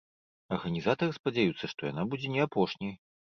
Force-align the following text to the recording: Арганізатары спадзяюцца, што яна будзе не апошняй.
Арганізатары 0.55 1.11
спадзяюцца, 1.17 1.69
што 1.75 1.81
яна 1.91 2.07
будзе 2.13 2.33
не 2.39 2.43
апошняй. 2.49 2.93